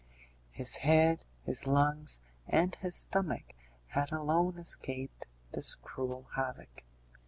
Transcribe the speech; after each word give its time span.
His 0.49 0.77
head, 0.77 1.25
his 1.45 1.67
lungs, 1.67 2.21
and 2.47 2.73
his 2.77 2.95
stomach 2.95 3.53
had 3.89 4.11
alone 4.11 4.57
escaped 4.57 5.27
this 5.51 5.75
cruel 5.75 6.27
havoc. 6.35 6.83